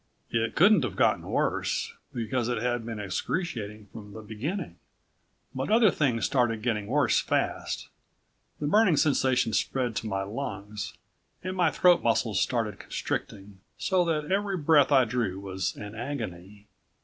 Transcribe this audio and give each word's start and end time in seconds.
It 0.31 0.55
couldn't 0.55 0.83
have 0.83 0.95
gotten 0.95 1.21
worse, 1.27 1.93
because 2.11 2.49
it 2.49 2.57
had 2.57 2.83
been 2.83 2.99
excruciating 2.99 3.85
from 3.93 4.13
the 4.13 4.23
beginning. 4.23 4.77
But 5.53 5.69
other 5.69 5.91
things 5.91 6.25
started 6.25 6.63
getting 6.63 6.87
worse 6.87 7.19
fast. 7.19 7.87
The 8.59 8.65
burning 8.65 8.97
sensation 8.97 9.53
spread 9.53 9.95
to 9.97 10.07
my 10.07 10.23
lungs 10.23 10.95
and 11.43 11.55
my 11.55 11.69
throat 11.69 12.01
muscles 12.01 12.41
started 12.41 12.79
constricting, 12.79 13.59
so 13.77 14.03
that 14.05 14.31
every 14.31 14.57
breath 14.57 14.91
I 14.91 15.05
drew 15.05 15.39
was 15.39 15.75
an 15.75 15.93
agony. 15.93 16.65